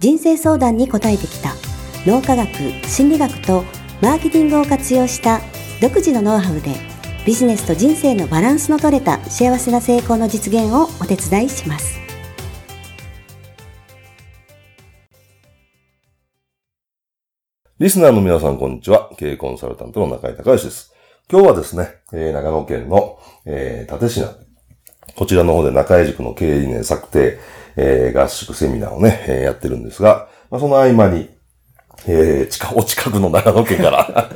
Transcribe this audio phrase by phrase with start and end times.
[0.00, 1.52] 人生相談に応えてきた
[2.06, 2.48] 脳科学
[2.88, 3.64] 心理学と
[4.00, 5.42] マーケティングを活用した
[5.82, 6.74] 独自のノウハウで
[7.26, 12.00] ビジネスと人生のバランスの取れた幸せな成功の実現をお手伝いします
[17.78, 19.10] リスナーの皆さん、こんにちは。
[19.18, 20.94] 経営コンサルタントの中井隆義です。
[21.30, 24.34] 今日はですね、えー長野県の、えー、立科。
[25.16, 27.38] こちらの方で中井塾の経営理念策定、
[27.76, 31.28] えー合宿セミナーをね、えーやってるんですが、まあ、その合間に、
[32.06, 34.30] えー、近、お近くの長野県から、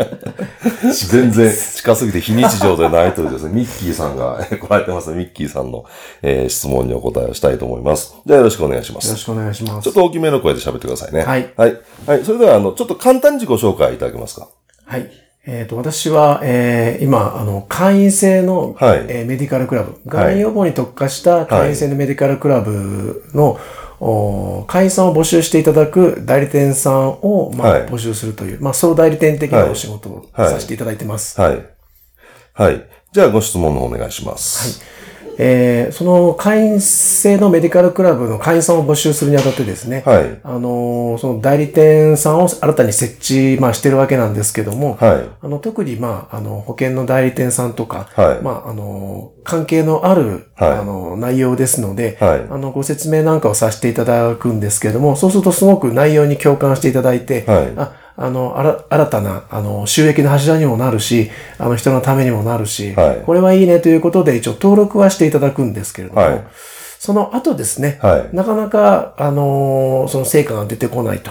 [1.10, 5.16] 全然近すぎて非日常でないというですね、ミッキーさんがえー来られてますね。
[5.16, 5.85] ミッキーさんの、
[6.23, 8.15] えー質問にお答えをしたいと思います。
[8.26, 9.18] じゃあよろしくお願いしますよろ。
[9.18, 9.85] しくお願いします。
[9.85, 11.23] ちょっと大きめの声で喋ってくださいね。
[11.23, 11.79] はいはい。
[12.07, 12.24] はい。
[12.24, 14.48] それでは、あの、ちょっと簡単に自己紹介いただけますか。
[14.87, 15.10] はい。
[15.46, 23.59] えっ、と、私は、えー今、あの、会員制の、はいえーメディカルクラブ、がん予防に特化した会員制のメディカルクラブの、
[24.01, 31.40] お会員さんを募集していただく代理店さんを、まあはい募集するという、まあ、ソロ代理店的なお仕事をはいさせていただいてます。
[31.40, 31.66] はい。
[32.54, 32.88] はい。
[33.12, 34.82] じゃあ、ご質問の方お願いします。
[35.38, 40.41] えーその会員制のメディカルクラブの会員さんを募集するにあたってですね、はい。
[40.43, 45.29] あのーその代理店さんを新たに設置、まあ、してるわけなんですけども、はい。
[45.41, 63.23] あの、特に、まあ、あの、保険の代理店さんとか、はいまあ、あの、関係のある、はいあの、内容ですので、はいあの、ご説明なんかをさせていただくんですけれども、そうするとすごく内容に共感していただいて、はいあ、あの、あら新たな、あの、収益の柱にもなるし、あの、人のためにもなるし、はい。
[63.24, 66.44] これはいいねということで、一応登録はしていただくんですけれども、はい。
[66.98, 68.36] その後ですね、はい。
[68.36, 71.30] なかなか、あのその成果が出てこないと。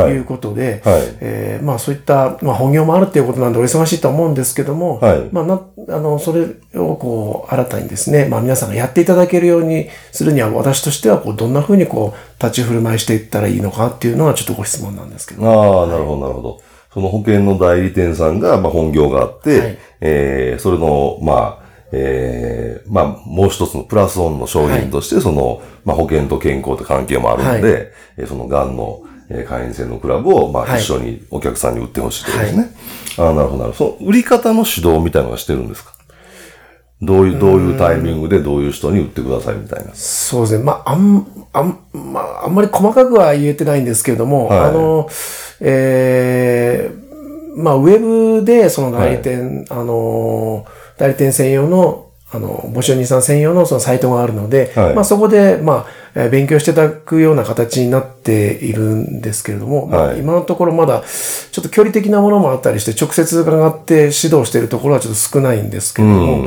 [0.00, 0.12] はい。
[0.12, 1.02] いうことで、はい。
[1.20, 5.28] えーまあそういった、まあ本業もあるっていうことなんでお忙しいと思うんですけども、はい。
[5.32, 6.46] まあな、あの、それ
[6.78, 15.46] をこう、新たにですね、まあ皆さんがやっていただけるようにするには、私としてはこう、どんな風にこう、立ち振る舞いしていったらいいのかっていうのはちょっとご質問なんですけど。
[15.46, 16.60] ああ、なるほど、なるほど。
[16.92, 19.78] その保険の代理店さんが、まあ、本業があって、はい。
[20.00, 27.78] えー、それの、まあ、えー、まあ、もう一つのプラスオンの商品として、その、まあ、保険と健康って関係もあるんで、は
[28.18, 32.70] えーその癌の、えー会員制のクラブを、まあ、はい一緒にお客さんに売ってほしいとですね。
[33.18, 33.96] ああ、なるほど、なるほど。
[33.96, 35.92] その売り方の指導みたいなのがしてるんですか？
[37.02, 39.94] どういう、どういうタイミングでどういう人に売ってくださいみたいな。
[39.94, 40.64] そうですね。
[40.64, 45.08] まあ、あん、あん、まあ、あんまり細かくは言えてないんですけれども、はいあの、
[45.60, 47.04] えー
[47.56, 48.00] まあ、ウェ
[48.38, 50.66] ブで、その代理店、あの、
[50.98, 52.03] 代理店専用の、
[52.34, 54.94] あの、募集人さん専用のそのサイトがあるので、はい。
[54.94, 55.86] まあ、そこで、まあ、
[56.16, 60.18] えー勉強していただくような形になっているんですけれども、まあ、はい。
[60.18, 66.44] 今のところまだ、ちょっと距離的なものもあったりして、直接伺って指導しているところはちょっと少ないんですけれども、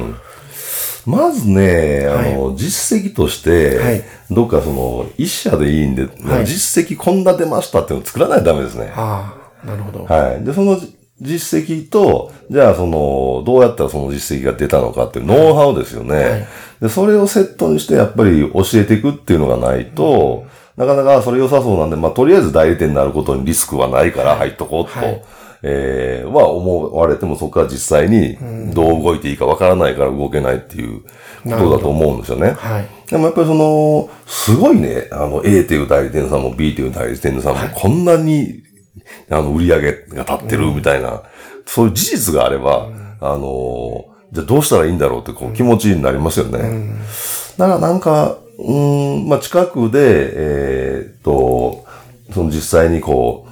[1.05, 4.03] まずね、あの、実績として、はい。
[4.29, 6.45] どっかその、一社でいいんで、はい。
[6.45, 8.91] 実績こんな出ましたっていうのを作らないとダメですね。
[8.93, 9.33] あ
[9.63, 10.03] あ、なるほど。
[10.03, 10.43] はい。
[10.43, 10.77] で、その
[11.22, 16.16] 実績と、じゃあその、どうやったらその実績が出たのかっていうノウハウですよね。
[16.16, 16.47] はい。
[16.81, 20.45] で、それをセットにしてやっぱり教えていくっていうのがないと、
[20.75, 25.23] なかなかそれ良さそうなんで、まあ、とりあえず代理店になることにリスクはないから入っとこうと、はい。
[25.63, 28.38] えーは思われてもそこから実際に
[28.73, 32.51] どう動いていいかわからないから動けないっていうことだと思うんですよね。
[32.51, 32.88] はい。
[33.09, 38.63] でもやっぱりその、すごいね、あの、A という代理店さんも B という代理店さんもこんなに、
[39.29, 41.23] あの、売り上げが立ってるみたいな、
[41.66, 42.88] そういう事実があれば、
[43.22, 46.59] あの、じゃあどうしたらいいんだろうってこう気持ちになりますよね。
[47.57, 50.00] だからなんか、うーん、まあ、近くで、
[50.34, 51.85] えーっと、
[52.34, 53.45] その実際にこ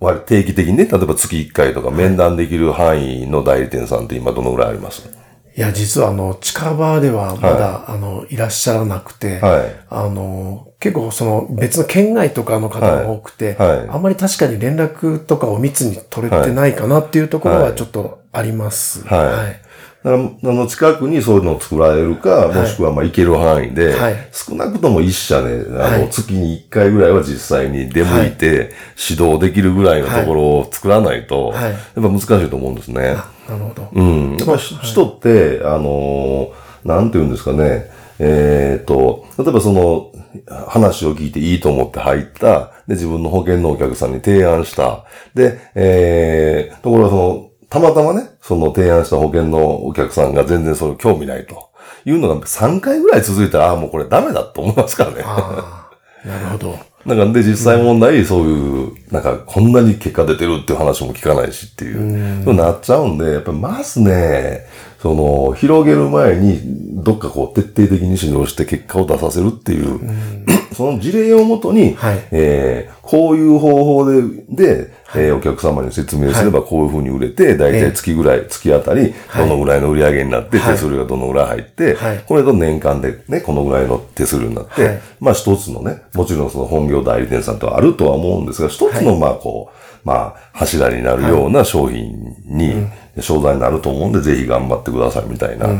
[0.00, 5.08] う、割定期的にね、例えば月1回とか面談できる範囲の代理店さんって今どのぐらいあります？
[5.56, 9.76] いや、実はあの、近場ではまだ、あの、いらっしゃらなくて、はい。
[9.88, 13.78] あの、結構その別の県外とかの方が多くて、はい。
[13.78, 17.74] はいあんまり確かに連絡とかを密に取れてないかなっていうところははい。
[17.76, 19.06] ちょっとあります。
[19.06, 19.63] はい
[20.04, 20.10] あ
[20.42, 28.72] の、近くにそういうのを作られるか、もしくは、まあ、行ける範囲で、はい少なくとも一社ね、あの、はい月に一回ぐらいは実際に出向いて、
[29.10, 33.16] 指導できるぐらいのところを作らないと、はいやっぱ難しいと思うんですね。
[33.48, 33.88] なるほど。
[33.92, 34.36] うん。
[34.36, 40.12] やっぱり人って、あのーなんて言うんですかね、えっ、と、例えばその、
[40.68, 45.04] 話を聞いていいと思って入った、で、自分の保険のお客さんに提案した。
[45.34, 51.70] で、えー、ところがその、たまたまね、その提案した保険のお客さんが全然それ興味ないと
[52.04, 55.22] いうのが3回ぐらい続いたら、ああ、もうこれダメだと思いますからね。
[56.30, 56.78] なるほど。
[57.06, 64.66] なんかで実際問題、そういう、なんかこんなに結果出てるっていう話も聞かないしっていう、そうなっちゃうんで、やっぱりまずね、
[65.00, 70.00] その、広げる前に、どっかこう徹底的に指導して結果を出させるっていう、
[70.76, 80.72] その事例をもとに、はいえーこういう方法で、で、えーお客様に説明すればこういうふうに売れて、だいたい月ぐらい、月あたり、どのぐらいの売り上げになって、はい。
[80.74, 82.24] 手数料がどのぐらい入って、はい。
[82.26, 85.00] これと年間でね、このぐらいの手数料になって、はい。
[85.20, 92.74] まあ一つのね、もちろんその本業代理店さんとはあるとは思うんですが、一つのまあこう、まあ柱になるような商品に、
[93.20, 95.68] 商材になると思うんで、ぜひ頑張ってくださいみたいな。
[95.68, 95.74] や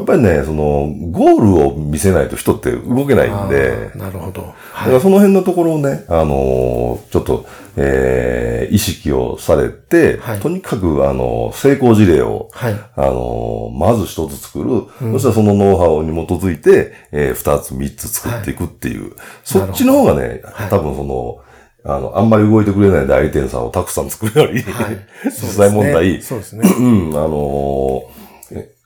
[0.00, 4.42] っぱりね、その、ゴールを見せないと人って動けないんで、なるほど。
[4.42, 4.88] だはい。
[4.88, 12.72] からその辺のところをね、あのーちょっと、えー意識をされて、はいとにかく、あの成功事例を、はい。
[12.96, 15.12] あのーまず一つ作る。
[15.12, 19.12] そしたらそのノウハウに基づいて、えー二つ、三つ作っていくっていう。
[19.44, 21.38] そっちの方がね、はい多分その、
[21.84, 24.96] あの、あんまり動いてくれない代理店さんをたくさん作るより、はい。
[25.26, 26.62] 実際問題、そうですね。
[26.78, 28.21] うん、あのーえ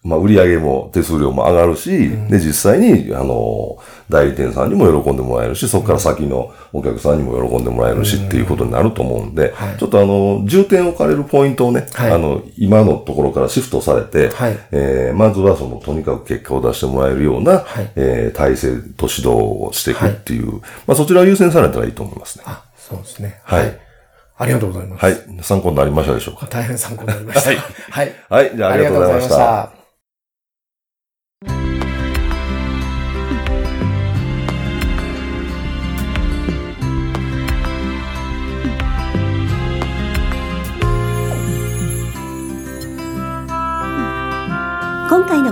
[0.07, 20.53] まあ、売り上げも手数料も上がるし、で、実際に、あのー代理店さんにも喜んでもらえるし、そこから先のお客さんにも喜んでもらえるしっていうことになると思うんで、はいちょっとあの、重点を置かれるポイントをね、はいあの、今のところからシフトされて、はいえーまずはその、とにかく結果を出してもらえるような、はいえー体制と指導をしていくっていう、
[20.87, 22.45] まあ、そちらを優先されたらいいと思いますね。
[22.47, 23.41] あ、そうですね。
[23.43, 23.77] はい
[24.39, 25.05] ありがとうございます。
[25.05, 25.17] はい。
[25.43, 26.47] 参考になりましたでしょうか？
[26.47, 27.49] 大変参考になりました。
[27.49, 27.59] はい
[27.91, 28.13] はい。
[28.29, 28.57] はい。
[28.57, 29.76] じゃあ、ありがとうございました。